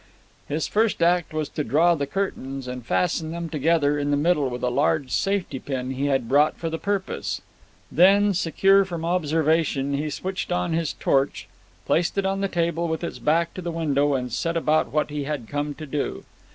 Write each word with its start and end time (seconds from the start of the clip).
His 0.47 0.65
first 0.65 1.03
act 1.03 1.31
was 1.31 1.47
to 1.49 1.63
draw 1.63 1.93
the 1.93 2.07
curtains, 2.07 2.67
and 2.67 2.81
to 2.81 2.87
fasten 2.87 3.29
them 3.29 3.49
together 3.49 3.99
in 3.99 4.09
the 4.09 4.17
middle 4.17 4.49
with 4.49 4.63
a 4.63 4.71
large 4.71 5.11
safety 5.11 5.59
pin 5.59 5.91
he 5.91 6.07
had 6.07 6.27
brought 6.27 6.57
for 6.57 6.71
the 6.71 6.79
purpose. 6.79 7.41
Then, 7.91 8.33
secure 8.33 8.83
from 8.83 9.05
observation, 9.05 9.93
he 9.93 10.09
switched 10.09 10.51
on 10.51 10.73
his 10.73 10.93
torch, 10.93 11.47
placed 11.85 12.17
it 12.17 12.25
on 12.25 12.41
the 12.41 12.47
table 12.47 12.87
with 12.87 13.03
its 13.03 13.19
back 13.19 13.53
to 13.53 13.61
the 13.61 13.69
window, 13.71 14.15
and 14.15 14.33
set 14.33 14.57
about 14.57 14.91
what 14.91 15.11
he 15.11 15.25
had 15.25 15.47
come 15.47 15.75
to 15.75 15.85
do. 15.85 16.25